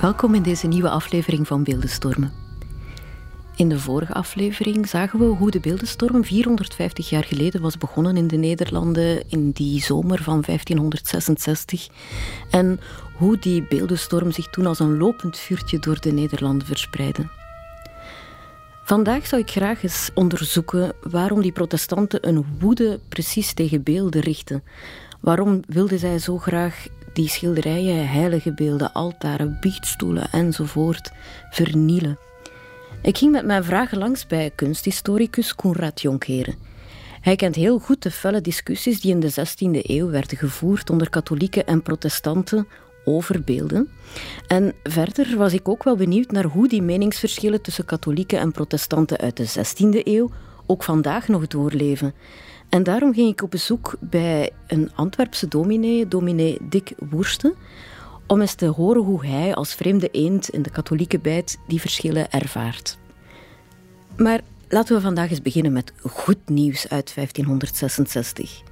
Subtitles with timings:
[0.00, 2.32] Welkom in deze nieuwe aflevering van Beeldenstormen.
[3.56, 8.26] In de vorige aflevering zagen we hoe de beeldenstorm 450 jaar geleden was begonnen in
[8.26, 11.88] de Nederlanden in die zomer van 1566
[12.50, 12.80] en
[13.16, 17.43] hoe die beeldenstorm zich toen als een lopend vuurtje door de Nederlanden verspreidde.
[18.84, 24.64] Vandaag zou ik graag eens onderzoeken waarom die protestanten een woede precies tegen beelden richten.
[25.20, 31.12] Waarom wilden zij zo graag die schilderijen, heilige beelden, altaren, biechtstoelen enzovoort
[31.50, 32.18] vernielen?
[33.02, 36.54] Ik ging met mijn vragen langs bij kunsthistoricus Koenraad Jonkheren.
[37.20, 41.10] Hij kent heel goed de felle discussies die in de 16e eeuw werden gevoerd onder
[41.10, 42.66] katholieken en protestanten
[43.04, 43.88] over beelden.
[44.46, 49.18] En verder was ik ook wel benieuwd naar hoe die meningsverschillen tussen katholieken en protestanten
[49.18, 50.30] uit de 16e eeuw
[50.66, 52.14] ook vandaag nog doorleven.
[52.68, 57.54] En daarom ging ik op bezoek bij een Antwerpse dominee, dominee Dick Woersten,
[58.26, 62.30] om eens te horen hoe hij als vreemde eend in de katholieke bijt die verschillen
[62.30, 62.98] ervaart.
[64.16, 68.62] Maar laten we vandaag eens beginnen met goed nieuws uit 1566.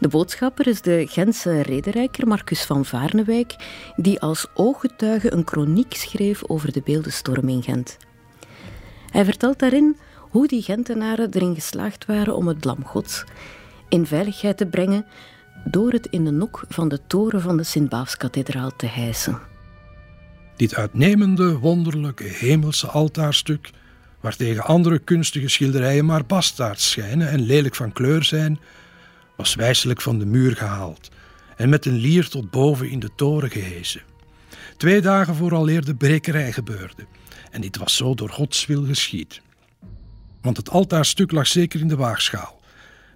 [0.00, 3.56] De boodschapper is de Gentse rederijker Marcus van Vaarnewijk,
[3.96, 7.96] die als ooggetuige een kroniek schreef over de beeldenstorm in Gent.
[9.10, 13.24] Hij vertelt daarin hoe die Gentenaren erin geslaagd waren om het lam Gods
[13.88, 15.06] in veiligheid te brengen
[15.64, 19.38] door het in de nok van de toren van de Sint-Baafskathedraal te hijsen.
[20.56, 23.70] Dit uitnemende, wonderlijke hemelse altaarstuk,
[24.20, 28.60] waartegen andere kunstige schilderijen maar bastaards schijnen en lelijk van kleur zijn,
[29.40, 31.08] was wijselijk van de muur gehaald
[31.56, 34.02] en met een lier tot boven in de toren gehezen.
[34.76, 37.06] Twee dagen vooraleer de brekerij gebeurde,
[37.50, 39.40] en dit was zo door Gods wil geschied.
[40.40, 42.60] Want het altaarstuk lag zeker in de waagschaal,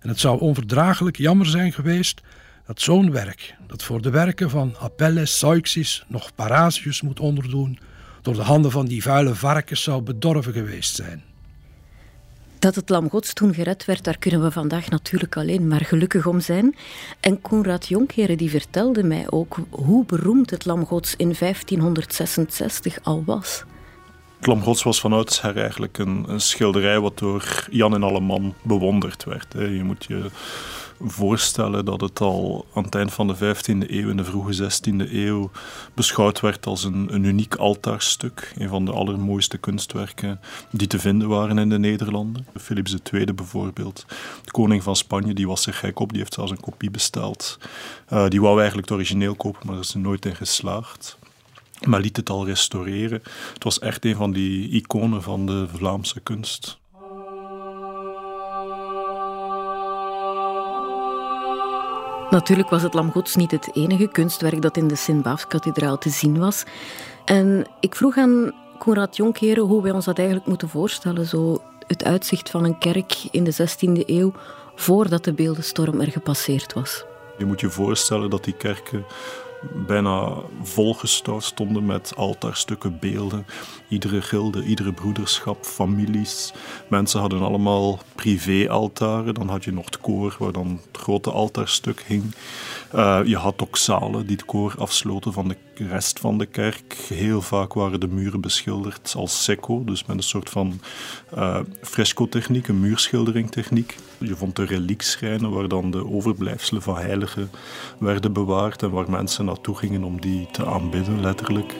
[0.01, 2.21] en het zou onverdraaglijk jammer zijn geweest
[2.67, 7.79] dat zo'n werk, dat voor de werken van Apelles, Zeuxis nog Parasius moet onderdoen,
[8.23, 11.34] door de handen van die vuile varkens zou bedorven geweest zijn.
[12.65, 16.27] Dat het Lam Gods toen gered werd, daar kunnen we vandaag natuurlijk alleen maar gelukkig
[16.27, 16.77] om zijn.
[17.21, 23.23] En Koenraad Jonkeren die vertelde mij ook hoe beroemd het Lam Gods in 1566 al
[23.27, 23.65] was.
[24.37, 28.55] Het Lam Gods was vanuit haar eigenlijk een, een schilderij wat door Jan en Alleman
[28.63, 29.53] bewonderd werd.
[29.53, 30.31] Je moet je
[31.05, 35.13] voorstellen dat het al aan het eind van de 15e eeuw en de vroege 16e
[35.13, 35.51] eeuw
[35.95, 38.53] beschouwd werd als een, een uniek altaarstuk.
[38.59, 42.47] Een van de allermooiste kunstwerken die te vinden waren in de Nederlanden.
[42.57, 44.05] Philips II bijvoorbeeld,
[44.45, 47.59] de koning van Spanje, die was er gek op, die heeft zelfs een kopie besteld.
[48.13, 51.19] Uh, die wou eigenlijk het origineel kopen, maar daar is er nooit in geslaagd
[51.87, 53.23] maar liet het al restaureren.
[53.55, 56.79] Het was echt een van die iconen van de Vlaamse kunst.
[62.35, 66.39] Natuurlijk was het Lam Gods niet het enige kunstwerk dat in de Sint-Baafskathedraal te zien
[66.39, 66.65] was.
[67.25, 71.27] En ik vroeg aan Konrad Jonkeren hoe wij ons dat eigenlijk moeten voorstellen.
[71.27, 74.33] Zo het uitzicht van een kerk in de 16e eeuw
[74.75, 77.05] voordat de beeldenstorm er gepasseerd was.
[77.39, 79.05] Je moet je voorstellen dat die kerken
[79.87, 80.33] bijna
[80.63, 83.47] volgestouwd stonden met altaarstukken, beelden.
[83.89, 86.53] Iedere gilde, iedere broederschap, families.
[86.89, 89.35] Mensen hadden allemaal privé-altaren.
[89.35, 92.35] Dan had je nog het koor waar dan het grote altaarstuk hing.
[92.95, 96.97] Uh, je had ook zalen die het koor afsloten van de rest van de kerk.
[97.09, 100.81] Heel vaak waren de muren beschilderd als secco, dus met een soort van
[101.37, 103.97] uh, fresco-techniek, een muurschilderingtechniek.
[104.19, 107.51] Je vond de reliekschrijnen waar dan de overblijfselen van heiligen
[107.99, 111.75] werden bewaard en waar mensen naartoe gingen om die te aanbidden, letterlijk.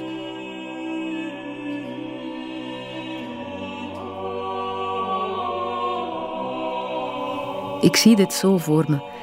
[7.81, 9.14] Ik zie dit zo voor me.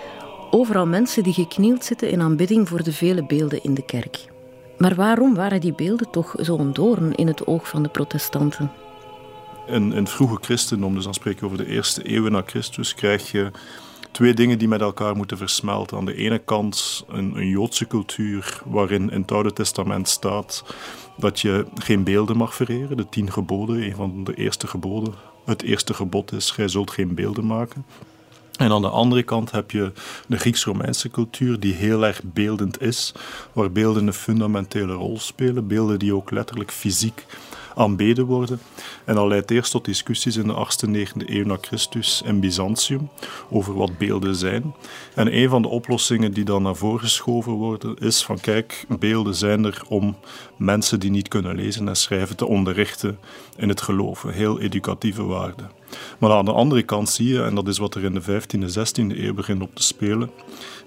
[0.53, 4.25] Overal mensen die geknield zitten in aanbidding voor de vele beelden in de kerk.
[4.77, 8.71] Maar waarom waren die beelden toch zo'n doorn in het oog van de protestanten?
[9.67, 13.31] In, in vroege christendom, dus dan spreek je over de eerste eeuwen na Christus, krijg
[13.31, 13.51] je
[14.11, 15.97] twee dingen die met elkaar moeten versmelten.
[15.97, 20.63] Aan de ene kant een, een Joodse cultuur waarin in het Oude Testament staat
[21.17, 22.97] dat je geen beelden mag vereren.
[22.97, 25.13] De tien geboden, een van de eerste geboden.
[25.45, 27.85] Het eerste gebod is, gij zult geen beelden maken.
[28.61, 29.91] En aan de andere kant heb je
[30.27, 33.13] de Grieks-Romeinse cultuur, die heel erg beeldend is,
[33.53, 35.67] waar beelden een fundamentele rol spelen.
[35.67, 37.25] Beelden die ook letterlijk fysiek
[37.75, 38.59] aanbeden worden.
[39.05, 43.09] En dat leidt eerst tot discussies in de 8e, 9e eeuw na Christus in Byzantium
[43.49, 44.75] over wat beelden zijn.
[45.15, 49.35] En een van de oplossingen die dan naar voren geschoven worden is van kijk, beelden
[49.35, 50.17] zijn er om
[50.57, 53.19] mensen die niet kunnen lezen en schrijven te onderrichten
[53.57, 54.33] in het geloven.
[54.33, 55.63] Heel educatieve waarde.
[56.19, 58.77] Maar aan de andere kant zie je, en dat is wat er in de 15e,
[58.77, 60.31] 16e eeuw begint op te spelen,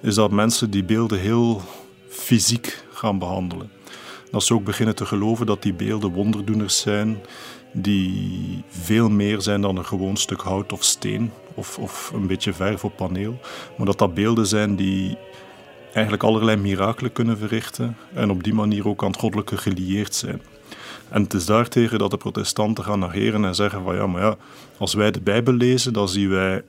[0.00, 1.62] is dat mensen die beelden heel
[2.08, 3.73] fysiek gaan behandelen.
[4.34, 7.22] Dat ze ook beginnen te geloven dat die beelden wonderdoeners zijn,
[7.72, 12.52] die veel meer zijn dan een gewoon stuk hout of steen of, of een beetje
[12.52, 13.40] verf op paneel.
[13.76, 15.16] Maar dat dat beelden zijn die
[15.92, 20.42] eigenlijk allerlei mirakelen kunnen verrichten en op die manier ook aan het goddelijke gelieerd zijn.
[21.08, 24.36] En het is daartegen dat de protestanten gaan negeren en zeggen van ja, maar ja,
[24.78, 26.62] als wij de Bijbel lezen, dan zien wij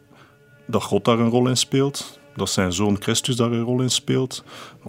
[0.68, 3.89] dat God daar een rol in speelt, dat zijn zoon Christus daar een rol in
[3.91, 4.43] speelt.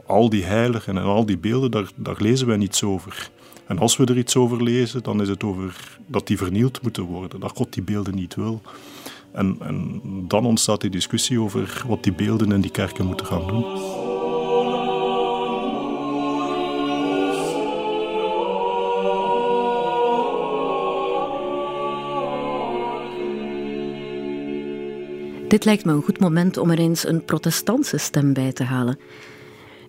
[0.06, 3.30] Al die heiligen en al die beelden, daar, daar lezen wij niets over.
[3.66, 7.02] En als we er iets over lezen, dan is het over dat die vernield moeten
[7.02, 8.62] worden, dat God die beelden niet wil.
[9.32, 13.46] En, en dan ontstaat die discussie over wat die beelden in die kerken moeten gaan
[13.46, 13.64] doen.
[25.48, 28.98] Dit lijkt me een goed moment om er eens een protestantse stem bij te halen.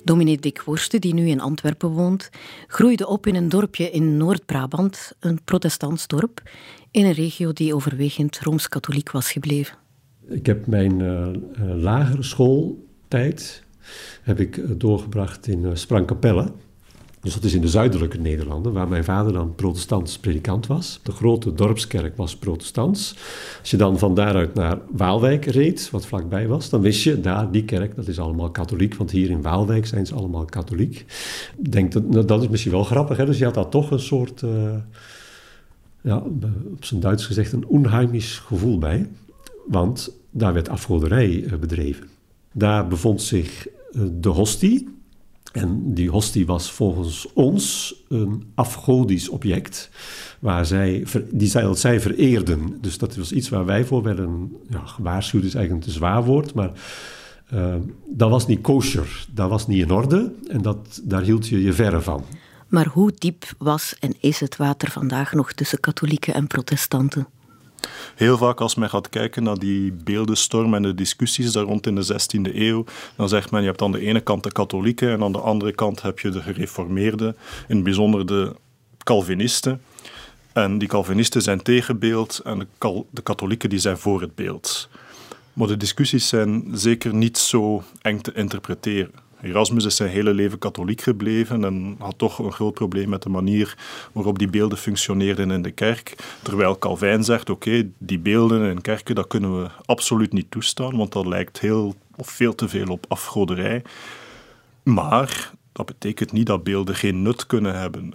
[0.04, 2.30] Dominee Dick die nu in Antwerpen woont,
[2.68, 6.42] groeide op in een dorpje in Noord-Brabant, een protestants dorp,
[6.92, 9.78] in een regio die overwegend rooms-katholiek was gebleven.
[10.28, 11.28] Ik heb mijn uh,
[11.76, 13.64] lagere schooltijd
[14.22, 16.52] heb ik doorgebracht in uh, Sprangkapelle.
[17.28, 21.00] Dus dat is in de zuidelijke Nederlanden, waar mijn vader dan protestants predikant was.
[21.04, 23.16] De grote dorpskerk was protestants.
[23.60, 27.52] Als je dan van daaruit naar Waalwijk reed, wat vlakbij was, dan wist je, daar,
[27.52, 28.96] die kerk, dat is allemaal katholiek.
[28.96, 31.06] Want hier in Waalwijk zijn ze allemaal katholiek.
[31.58, 33.26] Denk dat, nou, dat is misschien wel grappig, hè?
[33.26, 34.52] dus je had daar toch een soort, uh,
[36.02, 36.18] ja,
[36.74, 39.10] op zijn Duits gezegd, een onheimisch gevoel bij.
[39.66, 42.08] Want daar werd afgoderij eh, bedreven.
[42.52, 44.96] Daar bevond zich uh, de hostie,
[45.52, 49.90] en die hostie was volgens ons een afgodisch object,
[50.40, 52.78] waar zij, die zij, dat zij vereerden.
[52.82, 56.24] Dus dat was iets waar wij voor werden ja, gewaarschuwd, is eigenlijk een te zwaar
[56.24, 56.72] woord, maar
[57.54, 61.64] uh, dat was niet kosher, dat was niet in orde en dat, daar hield je
[61.64, 62.24] je verre van.
[62.68, 67.28] Maar hoe diep was en is het water vandaag nog tussen katholieken en protestanten?
[68.16, 71.96] Heel vaak als men gaat kijken naar die beeldenstorm en de discussies daar rond in
[71.96, 72.86] de 16e eeuw,
[73.16, 75.72] dan zegt men je hebt aan de ene kant de katholieken en aan de andere
[75.72, 78.56] kant heb je de gereformeerden, in het bijzonder de
[79.04, 79.82] Calvinisten.
[80.54, 84.90] En die Calvinisten zijn tegen beeld en de, de katholieken die zijn voor het beeld.
[85.54, 89.12] Maar de discussies zijn zeker niet zo eng te interpreteren.
[89.42, 93.30] Erasmus is zijn hele leven katholiek gebleven en had toch een groot probleem met de
[93.30, 93.78] manier
[94.12, 96.16] waarop die beelden functioneerden in de kerk.
[96.42, 101.12] Terwijl Calvijn zegt, oké, die beelden in kerken, dat kunnen we absoluut niet toestaan, want
[101.12, 103.84] dat lijkt heel of veel te veel op afgoderij.
[104.84, 108.14] Maar dat betekent niet dat beelden geen nut kunnen hebben.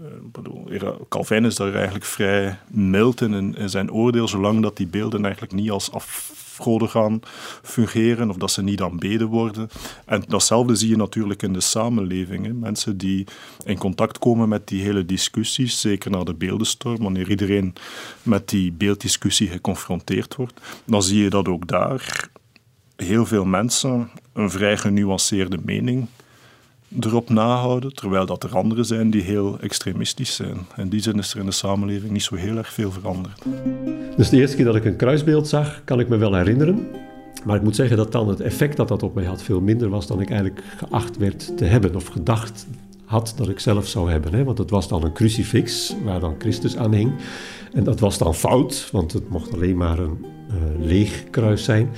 [0.71, 5.25] Eh, Calvijn is daar eigenlijk vrij mild in, in zijn oordeel, zolang dat die beelden
[5.25, 6.42] eigenlijk niet als af
[6.89, 7.21] gaan
[7.63, 9.69] fungeren of dat ze niet aanbeden worden.
[10.07, 12.47] En datzelfde zie je natuurlijk in de samenleving.
[12.47, 12.53] Hè.
[12.53, 13.27] Mensen die
[13.65, 17.75] in contact komen met die hele discussies, zeker na de beeldenstorm, wanneer iedereen
[18.23, 22.31] met die beelddiscussie geconfronteerd wordt, dan zie je dat ook daar
[22.97, 26.07] heel veel mensen een vrij genuanceerde mening
[27.01, 30.57] erop nahouden, terwijl dat er anderen zijn die heel extremistisch zijn.
[30.77, 33.43] In die zin is er in de samenleving niet zo heel erg veel veranderd.
[34.17, 36.89] Dus de eerste keer dat ik een kruisbeeld zag, kan ik me wel herinneren.
[37.45, 39.89] Maar ik moet zeggen dat dan het effect dat dat op mij had veel minder
[39.89, 42.67] was dan ik eigenlijk geacht werd te hebben of gedacht
[43.05, 44.35] had dat ik zelf zou hebben.
[44.35, 44.45] Hè?
[44.45, 47.13] Want het was dan een crucifix waar dan Christus aan hing.
[47.73, 51.91] En dat was dan fout, want het mocht alleen maar een uh, leeg kruis zijn.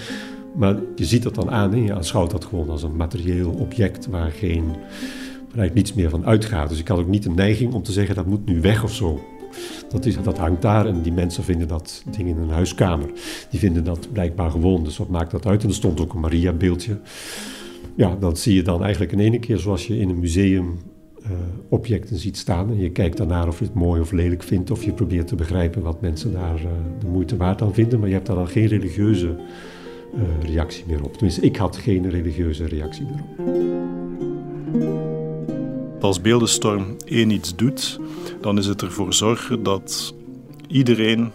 [0.54, 4.06] Maar je ziet dat dan aan en je aanschouwt dat gewoon als een materieel object
[4.06, 4.64] waar geen,
[5.44, 6.68] eigenlijk niets meer van uitgaat.
[6.68, 8.94] Dus ik had ook niet de neiging om te zeggen dat moet nu weg of
[8.94, 9.24] zo.
[9.88, 13.10] Dat, is, dat hangt daar en die mensen vinden dat ding in een huiskamer.
[13.50, 15.62] Die vinden dat blijkbaar gewoon, dus wat maakt dat uit?
[15.62, 16.98] En er stond ook een Maria-beeldje.
[17.96, 20.78] Ja, dat zie je dan eigenlijk in één keer zoals je in een museum
[21.22, 21.30] uh,
[21.68, 22.68] objecten ziet staan.
[22.68, 25.34] En je kijkt daarnaar of je het mooi of lelijk vindt, of je probeert te
[25.34, 26.66] begrijpen wat mensen daar uh,
[26.98, 27.98] de moeite waard aan vinden.
[27.98, 29.36] Maar je hebt daar dan geen religieuze
[30.40, 31.12] reactie meer op.
[31.12, 33.62] Tenminste, ik had geen religieuze reactie meer op.
[36.02, 38.00] Als beeldenstorm één iets doet,
[38.40, 40.14] dan is het ervoor zorgen dat
[40.68, 41.32] iedereen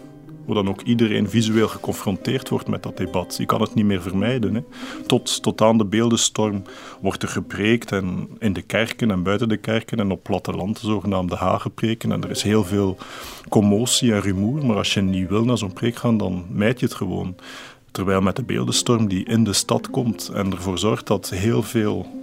[0.50, 3.36] waar dan ook iedereen visueel geconfronteerd wordt met dat debat.
[3.38, 4.55] Je kan het niet meer vermijden.
[4.55, 4.62] Hè.
[5.05, 6.63] Tot, tot aan de beeldenstorm
[7.01, 10.88] wordt er gepreekt en in de kerken en buiten de kerken en op platteland, de
[10.88, 12.12] zogenaamde hagepreken.
[12.12, 12.98] En er is heel veel
[13.50, 16.86] commotie en rumoer, maar als je niet wil naar zo'n preek gaan, dan mijd je
[16.86, 17.36] het gewoon.
[17.91, 22.19] Terwijl met de beeldenstorm die in de stad komt en ervoor zorgt dat heel veel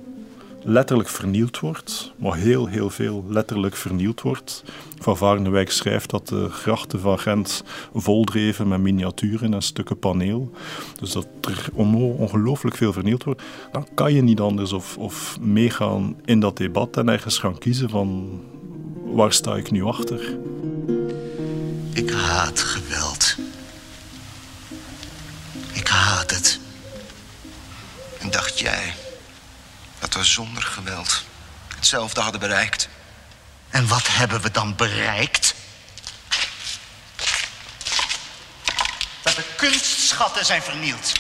[0.67, 4.65] letterlijk vernield wordt, maar heel, heel veel letterlijk vernield wordt.
[4.99, 7.63] Van Varenwijk schrijft dat de grachten van Gent
[7.95, 10.51] voldreven met miniaturen en stukken paneel.
[11.01, 13.43] Dus dat er ongelooflijk veel vernield wordt.
[13.73, 17.91] Dan kan je niet anders of, of meegaan in dat debat en ergens gaan kiezen
[17.91, 18.41] van
[19.05, 20.37] waar sta ik nu achter.
[21.93, 23.37] Ik haat geweld.
[25.87, 26.59] Ik haat het.
[28.19, 28.95] En dacht jij
[29.99, 31.23] dat we zonder geweld
[31.75, 32.89] hetzelfde hadden bereikt?
[33.71, 35.55] En wat hebben we dan bereikt?
[39.23, 41.13] Dat de kunstschatten zijn vernield.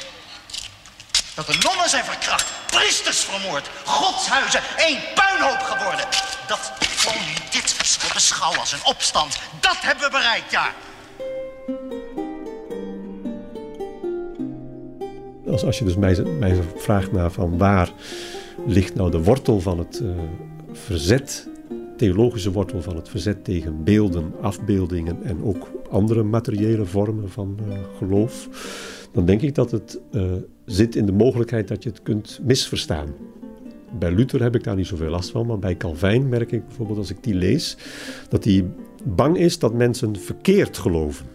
[1.35, 6.07] Dat de nonnen zijn verkracht, priesters vermoord, godshuizen één puinhoop geworden.
[6.47, 10.75] Dat gewoon dit we beschouwen als een opstand, dat hebben we bereikt, ja.
[15.65, 17.93] Als, je dus mij, vraagt naar van waar
[18.67, 20.11] ligt nou de wortel van het uh,
[20.73, 21.49] verzet,
[21.97, 27.79] theologische wortel van het verzet tegen beelden, afbeeldingen en ook andere materiële vormen van uh,
[27.99, 28.49] geloof,
[29.13, 30.33] dan denk ik dat het uh,
[30.65, 33.15] zit in de mogelijkheid dat je het kunt misverstaan.
[33.99, 36.99] Bij Luther heb ik daar niet zoveel last van, maar bij Calvijn merk ik bijvoorbeeld
[36.99, 37.77] als ik die lees,
[38.29, 38.65] dat hij
[39.05, 41.27] bang is dat mensen verkeerd geloven.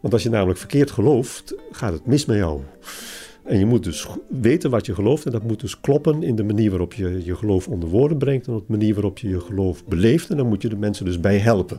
[0.00, 2.60] Want als je namelijk verkeerd gelooft, gaat het mis met jou.
[3.44, 5.26] En je moet dus weten wat je gelooft.
[5.26, 8.46] En dat moet dus kloppen in de manier waarop je je geloof onder woorden brengt.
[8.46, 10.30] En op de manier waarop je je geloof beleeft.
[10.30, 11.78] En dan moet je de mensen dus bij helpen.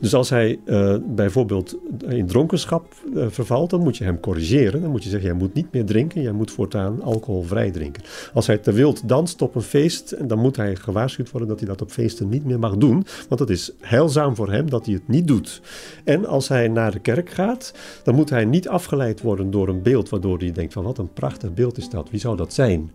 [0.00, 4.80] Dus als hij uh, bijvoorbeeld in dronkenschap uh, vervalt, dan moet je hem corrigeren.
[4.80, 6.22] Dan moet je zeggen: jij moet niet meer drinken.
[6.22, 8.02] Jij moet voortaan alcoholvrij drinken.
[8.34, 11.68] Als hij te wild danst op een feest, dan moet hij gewaarschuwd worden dat hij
[11.68, 13.04] dat op feesten niet meer mag doen.
[13.28, 15.60] Want het is heilzaam voor hem dat hij het niet doet.
[16.04, 19.82] En als hij naar de kerk gaat, dan moet hij niet afgeleid worden door een
[19.82, 22.10] beeld waardoor hij denkt: van wat een prachtig beeld is dat.
[22.10, 22.90] Wie zou dat zijn?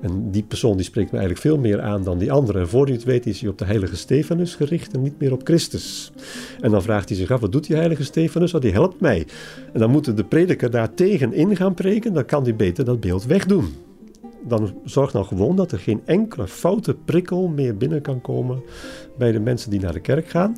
[0.00, 2.58] En die persoon die spreekt me eigenlijk veel meer aan dan die andere.
[2.58, 5.32] En voor hij het weet is hij op de heilige Stefanus gericht en niet meer
[5.32, 6.12] op Christus.
[6.60, 8.54] En dan vraagt hij zich af, wat doet die heilige Stefanus?
[8.54, 9.26] Oh, die helpt mij.
[9.72, 12.12] En dan moet de prediker daar tegen in gaan preken.
[12.12, 13.68] Dan kan hij beter dat beeld wegdoen.
[14.44, 18.62] Dan zorg nou gewoon dat er geen enkele foute prikkel meer binnen kan komen
[19.18, 20.56] bij de mensen die naar de kerk gaan.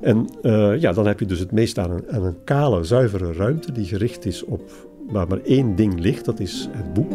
[0.00, 3.32] En uh, ja, dan heb je dus het meest aan een, aan een kale, zuivere
[3.32, 4.62] ruimte die gericht is op
[5.06, 7.10] waar maar één ding ligt, dat is het boek.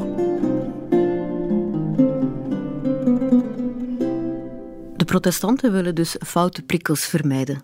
[4.97, 7.61] De protestanten willen dus foute prikkels vermijden.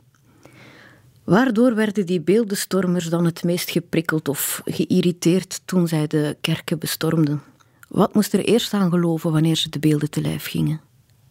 [1.23, 7.41] Waardoor werden die beeldenstormers dan het meest geprikkeld of geïrriteerd toen zij de kerken bestormden?
[7.87, 10.81] Wat moest er eerst aan geloven wanneer ze de beelden te lijf gingen?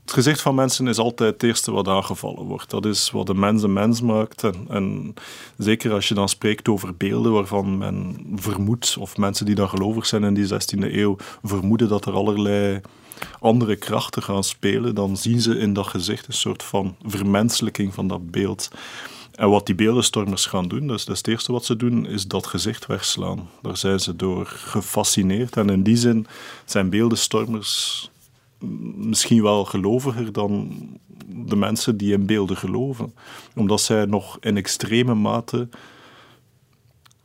[0.04, 2.70] Het gezicht van mensen is altijd het eerste wat aangevallen wordt.
[2.70, 4.42] Dat is wat de mens een mens maakt.
[4.68, 5.14] En,
[5.58, 10.06] zeker als je dan spreekt over beelden waarvan men vermoedt, of mensen die dan gelovig
[10.06, 12.80] zijn in die 16e eeuw, vermoeden dat er allerlei
[13.40, 18.08] andere krachten gaan spelen, dan zien ze in dat gezicht een soort van vermenselijking van
[18.08, 18.68] dat beeld.
[19.34, 22.46] En wat die beeldenstormers gaan doen, dus, dus het eerste wat ze doen, is dat
[22.46, 23.48] gezicht wegslaan.
[23.62, 25.56] Daar zijn ze door gefascineerd.
[25.56, 26.26] En in die zin
[26.64, 28.10] zijn beeldenstormers
[28.96, 30.72] misschien wel geloviger dan
[31.26, 33.14] de mensen die in beelden geloven.
[33.54, 35.68] Omdat zij nog in extreme mate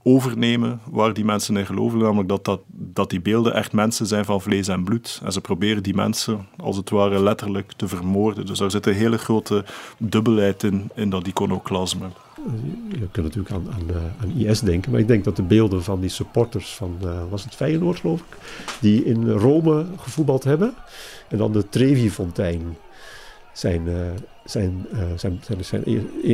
[0.03, 4.25] overnemen waar die mensen in geloven, namelijk dat, dat, dat die beelden echt mensen zijn
[4.25, 5.21] van vlees en bloed.
[5.23, 8.45] En ze proberen die mensen, als het ware, letterlijk te vermoorden.
[8.45, 9.65] Dus daar zit een hele grote
[9.97, 12.07] dubbelheid in, in dat iconoclasme.
[12.89, 13.95] Je kunt natuurlijk aan, aan,
[14.35, 17.43] eh, IS denken, maar ik denk dat de beelden van die supporters van, uh, was
[17.43, 18.37] het Feyenoord geloof ik,
[18.79, 20.73] die in Rome gevoetbald hebben,
[21.27, 22.77] en dan de Trevi-fontein
[23.53, 23.81] zijn,
[24.45, 25.83] zijn, zijn, zijn, zijn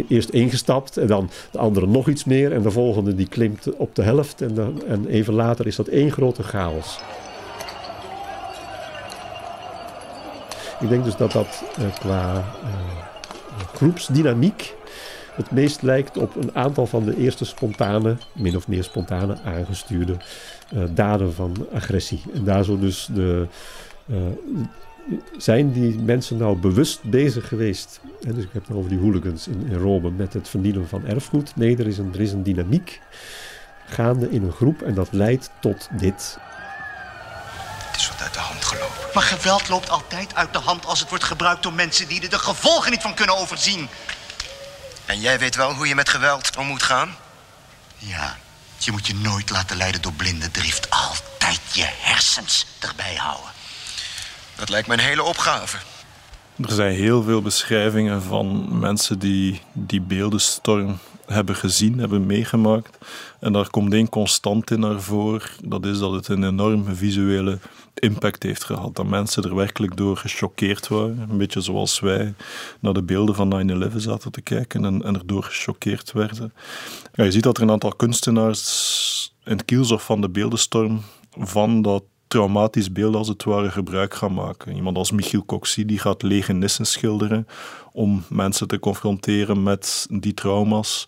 [0.07, 2.51] eerst ingestapt en dan de andere nog iets meer.
[2.51, 5.87] En de volgende die klimt op de helft en, dan, en even later is dat
[5.87, 6.99] één grote chaos.
[10.79, 11.63] Ik denk dus dat dat
[11.99, 12.43] qua
[13.73, 14.75] groepsdynamiek
[15.35, 20.17] het meest lijkt op een aantal van de eerste spontane, min of meer spontane aangestuurde
[20.93, 22.21] daden van agressie.
[22.33, 23.47] En daar zo dus de,
[24.05, 24.17] uh,
[25.37, 27.99] zijn die mensen nou bewust bezig geweest?
[28.19, 31.55] dus ik heb het over die hooligans in, Rome met het vernielen van erfgoed.
[31.55, 33.01] Nee, er is, een, er is een dynamiek
[33.85, 36.37] gaande in een groep en dat leidt tot dit.
[37.91, 38.95] Het is wat uit de hand gelopen.
[39.13, 42.29] Maar geweld loopt altijd uit de hand als het wordt gebruikt door mensen die er
[42.29, 43.87] de gevolgen niet van kunnen overzien.
[45.05, 47.15] En jij weet wel hoe je met geweld om moet gaan?
[47.97, 48.37] Ja,
[48.77, 50.89] je moet je nooit laten leiden door blinde drift.
[50.89, 53.51] Altijd je hersens erbij houden.
[54.55, 55.77] Dat lijkt me een hele opgave.
[56.55, 62.97] Er zijn heel veel beschrijvingen van mensen die die beeldenstorm hebben gezien, hebben meegemaakt.
[63.39, 65.49] En daar komt één constant in naar voren.
[65.63, 67.59] Dat is dat het een enorme visuele
[67.99, 68.95] impact heeft gehad.
[68.95, 71.27] Dat mensen er werkelijk door gechoqueerd waren.
[71.29, 72.33] Een beetje zoals wij
[72.79, 76.53] naar de beelden van 9-11 zaten te kijken en, en erdoor gechoqueerd werden.
[77.13, 81.81] Ja, je ziet dat er een aantal kunstenaars in het kielzog van de beeldenstorm van
[81.81, 84.75] dat traumatisch beeld als het ware gebruik gaan maken.
[84.75, 87.47] Iemand als Michiel Coxie die gaat lege nissen schilderen
[87.91, 91.07] om mensen te confronteren met die trauma's.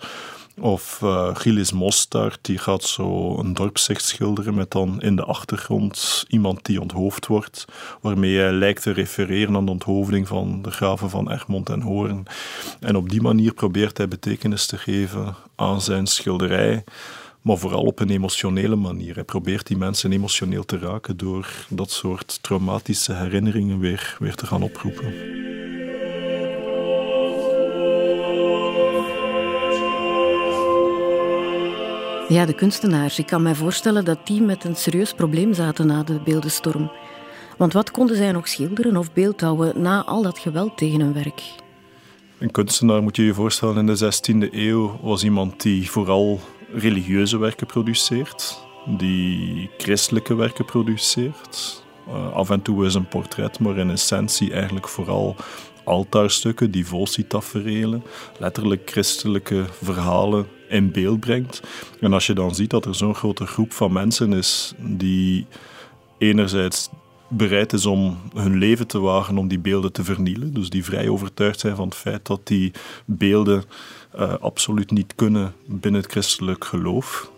[0.60, 6.26] Of uh, Gilles Mostard, die gaat zo een dorpszicht schilderen met dan in de achtergrond
[6.28, 7.66] iemand die onthoofd wordt,
[8.02, 12.26] waarmee hij lijkt te refereren aan de onthoofding van de graven van Egmond en Hoorn.
[12.80, 16.84] En op die manier probeert hij betekenis te geven aan zijn schilderij
[17.48, 19.16] maar vooral op een emotionele manier.
[19.16, 24.46] Hij probeert die mensen emotioneel te raken door dat soort traumatische herinneringen weer, weer te
[24.46, 25.14] gaan oproepen.
[32.30, 33.20] Ja, de kunstenaars.
[33.20, 36.92] Ik kan mij voorstellen dat die met een serieus probleem zaten na de beeldenstorm.
[37.58, 41.42] Want wat konden zij nog schilderen of beeldhouwen na al dat geweld tegen hun werk?
[42.38, 46.40] Een kunstenaar, moet je je voorstellen, in de 16e eeuw was iemand die vooral
[46.74, 51.84] religieuze werken produceert, die christelijke werken produceert.
[52.08, 55.36] Uh, af en toe is een portret, maar in essentie eigenlijk vooral
[55.88, 58.04] altaarstukken, devotietaferelen,
[58.40, 61.62] letterlijk christelijke verhalen in beeld brengt.
[62.00, 65.46] En als je dan ziet dat er zo'n grote groep van mensen is die
[66.18, 66.90] enerzijds
[67.28, 70.54] bereid is om hun leven te wagen om die beelden te vernielen.
[70.54, 72.72] Dus die vrij overtuigd zijn van het feit dat die
[73.06, 73.64] beelden
[74.16, 77.32] uh, absoluut niet kunnen binnen het christelijk geloof.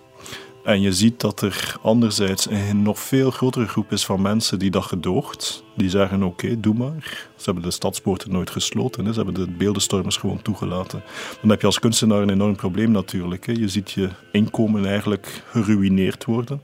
[0.63, 4.71] En je ziet dat er anderzijds een nog veel grotere groep is van mensen die
[4.71, 5.63] dat gedoogt.
[5.79, 7.27] Die zeggen: Oké, doe maar.
[7.35, 9.13] Ze hebben de stadspoorten nooit gesloten.
[9.13, 11.03] Ze hebben de beeldenstormers gewoon toegelaten.
[11.41, 13.45] Dan heb je als kunstenaar een enorm probleem natuurlijk.
[13.45, 13.51] Hè.
[13.51, 16.61] Je ziet je inkomen eigenlijk geruineerd worden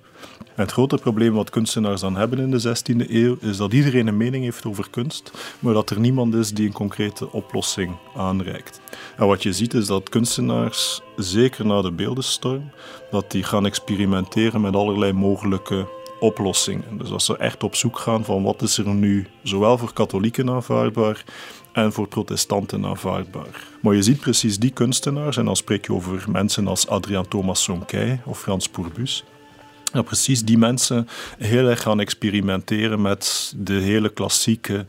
[0.55, 4.17] het grote probleem wat kunstenaars dan hebben in de 16e eeuw is dat iedereen een
[4.17, 8.81] mening heeft over kunst, maar dat er niemand is die een concrete oplossing aanreikt.
[9.17, 12.69] En wat je ziet is dat kunstenaars, zeker na de beeldenstorm,
[13.11, 15.87] dat die gaan experimenteren met allerlei mogelijke
[16.19, 16.97] oplossingen.
[16.97, 20.49] Dus als ze echt op zoek gaan van wat is er nu zowel voor katholieken
[20.49, 21.23] aanvaardbaar
[21.71, 23.67] en voor protestanten aanvaardbaar.
[23.81, 27.63] Maar je ziet precies die kunstenaars, en dan spreek je over mensen als Adriaan Thomas
[27.63, 29.23] Sonquet of Frans Pourbus,
[29.91, 34.85] dat precies die mensen heel erg gaan experimenteren met de hele klassieke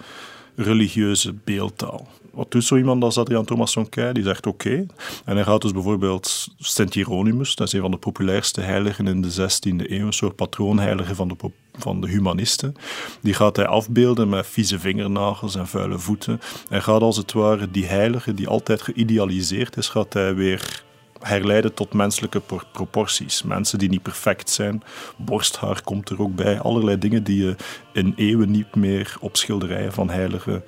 [0.57, 2.09] religieuze beeldtaal.
[2.37, 4.15] Wat doet zo iemand als Adriaan Thomas Sonquet?
[4.15, 4.87] Die zegt oké.
[5.25, 9.23] En hij gaat dus bijvoorbeeld Sint Hieronymus, dat is een van de populairste heiligen in
[9.23, 11.37] de 16e eeuw, een soort patroonheilige van de,
[11.79, 12.75] van de humanisten.
[13.21, 16.41] Die gaat hij afbeelden met vieze vingernagels en vuile voeten.
[16.69, 20.85] En gaat als het ware die heilige, die altijd geïdealiseerd is, gaat hij weer
[21.21, 23.43] herleiden tot menselijke proporties.
[23.43, 24.83] Mensen die niet perfect zijn.
[25.17, 26.61] Borsthaar komt er ook bij.
[26.61, 27.57] Allerlei dingen die je
[27.93, 30.65] in eeuwen niet meer op schilderijen van heiligen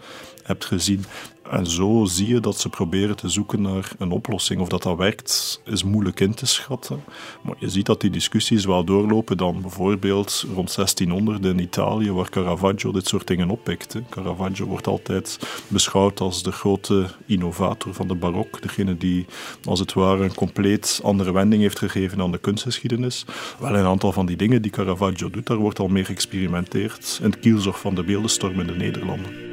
[0.49, 1.05] hebt gezien.
[1.51, 4.61] En zo zie je dat ze proberen te zoeken naar een oplossing.
[4.61, 7.05] Of dat dat werkt, is moeilijk in te schatten.
[7.43, 12.31] Maar je ziet dat die discussies wel doorlopen dan bijvoorbeeld rond 1600 in Italië, waar
[12.31, 14.03] Caravaggio dit soort dingen oppikte.
[14.11, 18.63] Caravaggio wordt altijd beschouwd als de grote innovator van de barok.
[18.63, 19.27] Degene die,
[19.65, 23.25] als het ware, een compleet andere wending heeft gegeven aan de kunstgeschiedenis.
[23.59, 27.31] Wel, een aantal van die dingen die Caravaggio doet, daar wordt al meer geëxperimenteerd in
[27.31, 29.48] het kielzog van de beeldenstorm in de Nederlanden.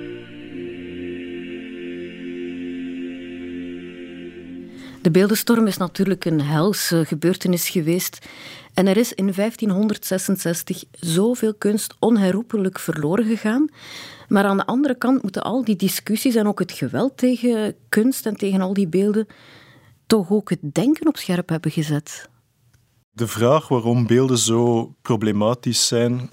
[5.06, 8.26] De beeldenstorm is natuurlijk een helse gebeurtenis geweest.
[8.74, 13.70] En er is in 1566 zoveel kunst onherroepelijk verloren gegaan.
[14.28, 18.26] Maar aan de andere kant moeten al die discussies en ook het geweld tegen kunst
[18.26, 19.28] en tegen al die beelden
[20.08, 22.30] toch ook het denken op scherp hebben gezet.
[23.12, 26.30] De vraag waarom beelden zo problematisch zijn,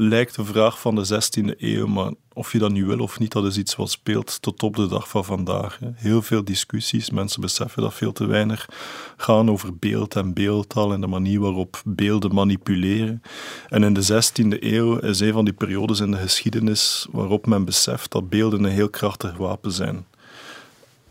[0.00, 3.32] lijkt een vraag van de 16e eeuw, maar of je dat nu wil of niet,
[3.32, 5.78] dat is iets wat speelt tot op de dag van vandaag.
[5.94, 8.68] Heel veel discussies, mensen beseffen dat veel te weinig
[9.16, 13.22] gaan over beeld en beeldtaal en de manier waarop beelden manipuleren.
[13.68, 17.64] En in de 16e eeuw is een van die periodes in de geschiedenis waarop men
[17.64, 20.06] beseft dat beelden een heel krachtig wapen zijn.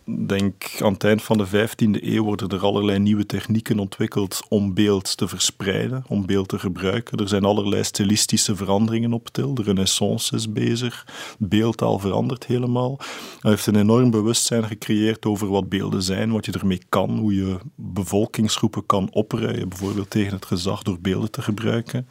[0.08, 4.74] Denk aan het eind van de 15e eeuw worden er allerlei nieuwe technieken ontwikkeld om
[4.74, 7.17] beeld te verspreiden, om beeld te gebruiken.
[7.17, 9.54] Er zijn allerlei stilistische veranderingen op til.
[9.54, 11.08] De renaissance is bezig.
[11.39, 13.00] Beeldtaal verandert helemaal.
[13.39, 17.36] Hij heeft een enorm bewustzijn gecreëerd over wat beelden zijn, wat je ermee kan, hoe
[17.36, 22.08] je bevolkingsgroepen kan opruien, bijvoorbeeld tegen het gezag door beelden te gebruiken.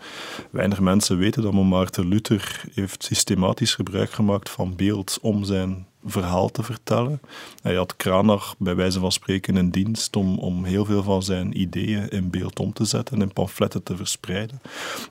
[0.50, 6.50] Weinig mensen weten dat Maarten Luther heeft systematisch gebruik gemaakt van beeld om zijn verhaal
[6.50, 7.20] te vertellen.
[7.62, 11.60] Hij had Kranach bij wijze van spreken in dienst om, om heel veel van zijn
[11.60, 14.60] ideeën in beeld om te zetten en in pamfletten te verspreiden.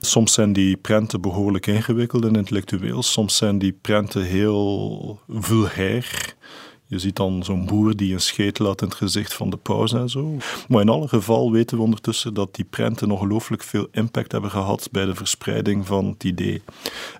[0.00, 6.35] Soms zijn die prenten behoorlijk ingewikkeld en intellectueel, soms zijn die prenten heel vulgair.
[6.88, 9.92] Je ziet dan zo'n boer die een scheet laat in het gezicht van de paus
[9.92, 10.36] en zo.
[10.68, 14.88] Maar in alle geval weten we ondertussen dat die prenten ongelooflijk veel impact hebben gehad
[14.92, 16.62] bij de verspreiding van het idee.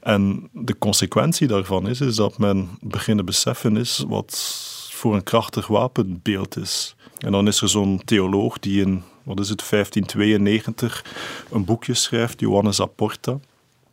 [0.00, 5.66] En de consequentie daarvan is, is dat men beginnen beseffen is wat voor een krachtig
[5.66, 6.96] wapenbeeld is.
[7.18, 11.05] En dan is er zo'n theoloog die in, wat is het, 1592
[11.50, 13.38] een boekje schrijft, Johannes Apporta,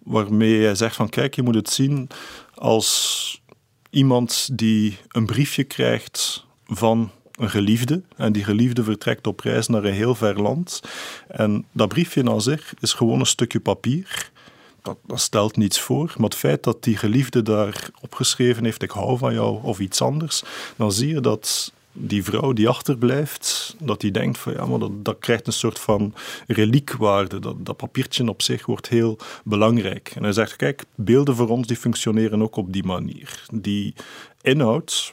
[0.03, 2.09] waarmee hij zegt van kijk, je moet het zien
[2.53, 3.41] als
[3.93, 8.01] iemand die een briefje krijgt van een geliefde.
[8.15, 10.81] En die geliefde vertrekt op reis naar een heel ver land.
[11.27, 14.31] En dat briefje aan zich is gewoon een stukje papier.
[14.81, 16.13] Dat, dat, stelt niets voor.
[16.17, 20.01] Maar het feit dat die geliefde daar opgeschreven heeft: Ik hou van jou of iets
[20.01, 20.43] anders.
[20.75, 25.15] dan zie je dat die vrouw die achterblijft, dat die denkt van ja, maar dat,
[25.19, 26.13] krijgt een soort van
[26.47, 27.39] reliekwaarde.
[27.39, 30.11] Dat, dat papiertje op zich wordt heel belangrijk.
[30.15, 33.45] En hij zegt, kijk, beelden voor ons die functioneren ook op die manier.
[33.51, 33.93] Die
[34.43, 35.11] inhoud,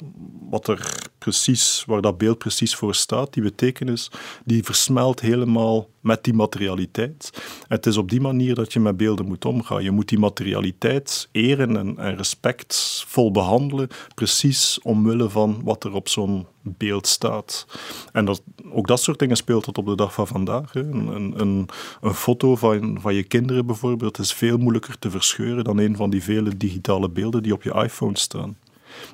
[0.50, 4.10] wat er precies, waar dat beeld precies voor staat, die betekenis,
[4.44, 7.30] die versmelt helemaal met die materialiteit.
[7.68, 9.82] Het is op die manier dat je met beelden moet omgaan.
[9.82, 16.08] Je moet die materialiteit eren en, en respectvol behandelen, precies omwille van wat er op
[16.08, 17.66] zo'n beeld staat.
[18.12, 20.74] En dat, ook dat soort dingen speelt tot op de dag van vandaag.
[20.74, 21.68] Een, een,
[22.00, 26.10] een, foto van, van je kinderen bijvoorbeeld is veel moeilijker te verscheuren dan een van
[26.10, 28.56] die vele digitale beelden die op je iPhone staan.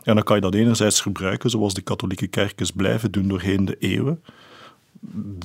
[0.02, 3.76] En dan kan je dat enerzijds gebruiken, zoals de katholieke kerkers blijven doen doorheen de
[3.78, 4.22] eeuwen.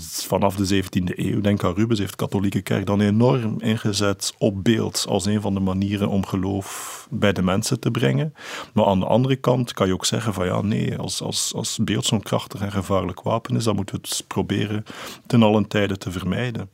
[0.01, 4.63] Vanaf de 17e eeuw, denk aan Rubens, heeft de katholieke kerk dan enorm ingezet op
[4.63, 8.33] beeld als een van de manieren om geloof bij de mensen te brengen.
[8.73, 11.79] Maar aan de andere kant kan je ook zeggen van ja, nee, als, als, als
[11.81, 14.85] beeld zo'n krachtig en gevaarlijk wapen is, dan moeten we het proberen
[15.27, 16.69] ten allen tijde te vermijden.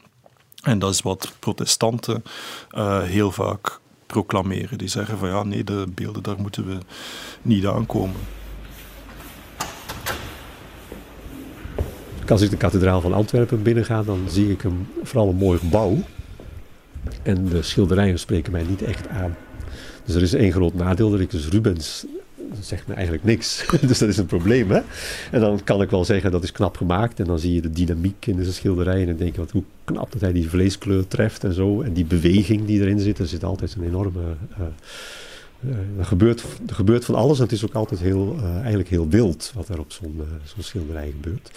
[0.61, 2.23] En dat is wat protestanten
[2.71, 4.77] uh, heel vaak proclameren.
[4.77, 6.77] Die zeggen van ja, nee, de beelden, daar moeten we
[7.41, 8.15] niet aankomen.
[12.27, 15.97] Als ik de kathedraal van Antwerpen binnenga, dan zie ik een, vooral een mooi gebouw.
[17.23, 19.35] En de schilderijen spreken mij niet echt aan.
[20.05, 22.05] Dus er is één groot nadeel, dat ik dus Rubens
[22.49, 23.65] dat zegt me eigenlijk niks.
[23.87, 24.71] dus dat is een probleem.
[24.71, 24.81] Hè?
[25.31, 27.19] En dan kan ik wel zeggen dat is knap gemaakt.
[27.19, 28.99] En dan zie je de dynamiek in de schilderij.
[29.01, 31.81] En dan denk je, wat, hoe knap dat hij die vleeskleur treft en zo.
[31.81, 33.19] En die beweging die erin zit.
[33.19, 34.21] Er zit altijd een enorme...
[34.59, 34.65] Uh,
[35.97, 39.09] er, gebeurt, er gebeurt van alles en het is ook altijd heel, uh, eigenlijk heel
[39.09, 41.51] wild wat er op zo'n zo'n schilderij gebeurt.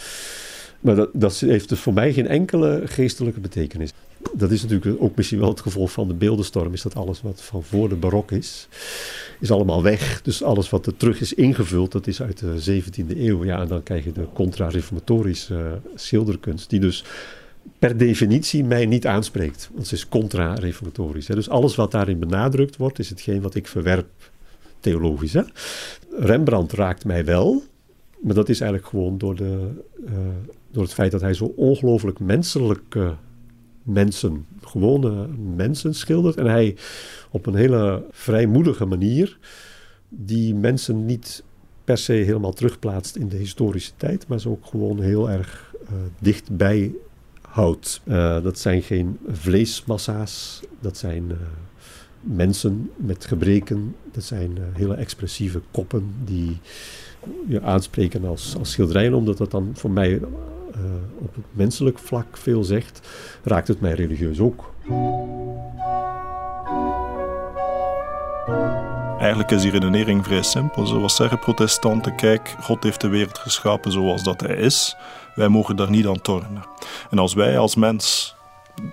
[0.81, 3.93] Maar dat, dat heeft dus voor mij geen enkele geestelijke betekenis.
[4.33, 7.43] Dat is natuurlijk ook misschien wel het gevolg van de beeldenstorm, is dat alles wat
[7.43, 8.69] van voor de barok is,
[9.41, 10.23] is allemaal weg.
[10.23, 13.45] Dus alles wat er terug is ingevuld, dat is uit de 17e eeuw.
[13.45, 17.05] Ja, en dan krijg je de contra-reformatorische uh, schilderkunst, die dus
[17.79, 19.71] per definitie mij niet aanspreekt.
[19.73, 21.27] Want ze is contra-reformatorisch.
[21.27, 24.31] Dus alles wat daarin benadrukt wordt, is hetgeen wat ik verwerp
[24.81, 25.33] theologisch.
[25.33, 25.43] Hè?
[26.19, 27.63] Rembrandt raakt mij wel,
[28.21, 29.69] maar dat is eigenlijk gewoon door, de,
[30.05, 30.13] uh,
[30.71, 32.97] door het feit dat hij zo ongelooflijk menselijk
[33.93, 36.37] mensen, gewone mensen schildert.
[36.37, 36.77] En hij
[37.31, 39.39] op een hele vrijmoedige manier
[40.09, 41.45] die mensen niet
[41.85, 45.89] per se helemaal terugplaatst in de historische tijd, maar ze ook gewoon heel erg uh,
[46.19, 46.93] dichtbij
[47.41, 48.01] houdt.
[48.05, 51.37] Uh, dat zijn geen vleesmassa's, dat zijn uh,
[52.21, 56.59] mensen met gebreken, dat zijn hele expressieve koppen die
[57.47, 60.21] je aanspreken als, als schilderijen, omdat dat dan voor mij
[61.19, 63.09] op het menselijk vlak veel zegt,
[63.43, 64.73] raakt het mij religieus ook.
[69.19, 70.87] Eigenlijk is die redenering vrij simpel.
[70.87, 74.97] Zoals zeggen protestanten, kijk, God heeft de wereld geschapen zoals dat hij is.
[75.35, 76.65] Wij mogen daar niet aan tornen.
[77.11, 78.35] En als wij als mens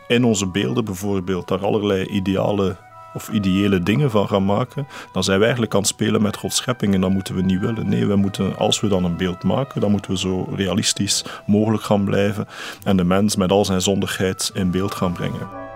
[0.07, 2.77] in onze beelden bijvoorbeeld daar allerlei ideale
[3.13, 6.55] of ideële dingen van gaan maken, dan zijn we eigenlijk aan het spelen met Gods
[6.55, 7.89] schepping en dat moeten we niet willen.
[7.89, 11.83] Nee, we moeten, als we dan een beeld maken, dan moeten we zo realistisch mogelijk
[11.83, 12.47] gaan blijven
[12.83, 15.66] en de mens met al zijn zondigheid in beeld gaan brengen.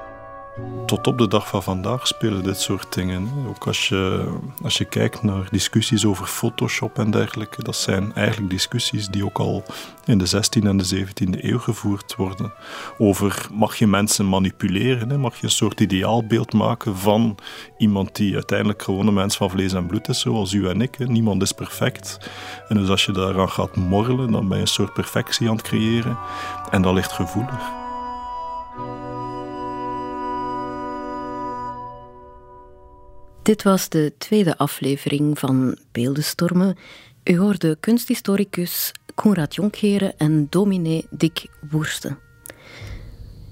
[0.86, 3.30] Tot op de dag van vandaag spelen dit soort dingen.
[3.48, 4.34] Ook als je,
[4.64, 9.40] als je kijkt naar discussies over Photoshop en dergelijke, dat zijn eigenlijk discussies die ook
[9.40, 9.64] al
[10.06, 12.54] in de 16e en de 17e eeuw gevoerd worden.
[12.98, 17.38] Over mag je mensen manipuleren, mag je een soort ideaalbeeld maken van
[17.78, 21.08] iemand die uiteindelijk gewoon een mens van vlees en bloed is, zoals u en ik.
[21.08, 22.30] Niemand is perfect.
[22.68, 25.66] En dus als je daaraan gaat morrelen, dan ben je een soort perfectie aan het
[25.66, 26.18] creëren.
[26.72, 27.81] En dat ligt gevoelig.
[33.44, 36.78] Dit was de tweede aflevering van Beeldenstormen.
[37.24, 42.18] U hoorde kunsthistoricus Koenraad Jonkheren en dominee Dick Woersten.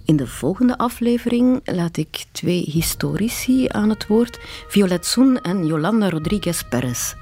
[0.06, 6.10] In de volgende aflevering laat ik twee historici aan het woord, Violet Soen en Yolanda
[6.10, 7.14] Rodriguez Perez.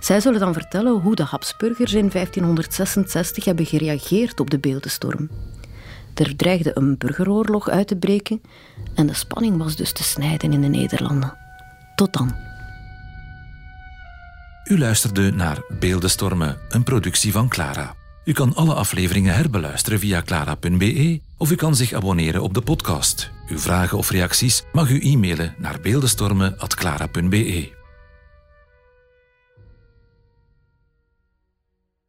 [0.00, 5.30] Zij zullen dan vertellen hoe de Habsburgers in 1566 hebben gereageerd op de beeldenstorm.
[6.14, 8.42] Er dreigde een burgeroorlog uit te breken
[8.94, 11.43] en de spanning was dus te snijden in de Nederlanden.
[11.94, 12.36] Tot dan.
[14.64, 17.94] U luisterde naar Beeldenstormen, een productie van Clara.
[18.24, 23.30] U kan alle afleveringen herbeluisteren via clara.be of u kan zich abonneren op de podcast.
[23.48, 27.83] Uw vragen of reacties mag u e-mailen naar beeldenstormen.clara.be.